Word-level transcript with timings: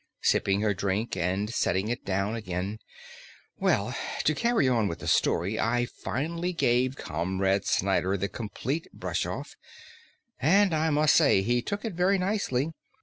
Sipping 0.23 0.61
her 0.61 0.73
drink 0.73 1.15
and 1.15 1.53
setting 1.53 1.87
it 1.89 2.03
down 2.03 2.35
again: 2.35 2.79
"Well, 3.59 3.95
to 4.23 4.33
carry 4.33 4.67
on 4.67 4.87
with 4.87 4.97
the 4.97 5.07
story. 5.07 5.59
I 5.59 5.85
finally 5.85 6.53
gave 6.53 6.95
Comrade 6.95 7.65
Snyder 7.67 8.17
the 8.17 8.27
complete 8.27 8.87
brush 8.93 9.27
off, 9.27 9.55
and 10.39 10.73
I 10.73 10.89
must 10.89 11.13
say 11.13 11.43
he 11.43 11.61
took 11.61 11.85
it 11.85 11.93
very 11.93 12.17
nicely. 12.17 12.71